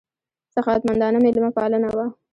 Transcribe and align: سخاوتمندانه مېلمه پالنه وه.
سخاوتمندانه 0.53 1.17
مېلمه 1.25 1.49
پالنه 1.57 1.89
وه. 1.97 2.05